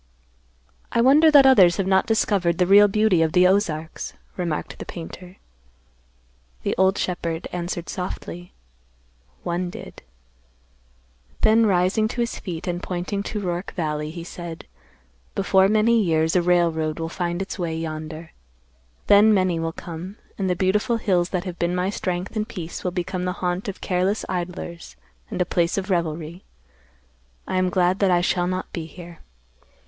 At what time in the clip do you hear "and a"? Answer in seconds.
25.29-25.45